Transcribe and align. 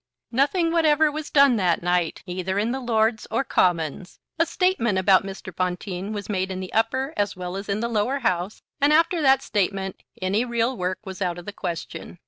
Nothing 0.31 0.71
whatever 0.71 1.11
was 1.11 1.29
done 1.29 1.57
that 1.57 1.83
night, 1.83 2.23
either 2.25 2.57
in 2.57 2.71
the 2.71 2.79
Lords 2.79 3.27
or 3.29 3.43
Commons. 3.43 4.17
A 4.39 4.47
"statement" 4.47 4.97
about 4.97 5.23
Mr. 5.23 5.55
Bonteen 5.55 6.11
was 6.11 6.27
made 6.27 6.49
in 6.49 6.59
the 6.59 6.73
Upper 6.73 7.13
as 7.15 7.35
well 7.35 7.55
as 7.55 7.69
in 7.69 7.81
the 7.81 7.87
Lower 7.87 8.17
House, 8.17 8.63
and 8.81 8.91
after 8.91 9.21
that 9.21 9.43
statement 9.43 10.01
any 10.19 10.43
real 10.43 10.75
work 10.75 10.97
was 11.05 11.21
out 11.21 11.37
of 11.37 11.45
the 11.45 11.53
question. 11.53 12.17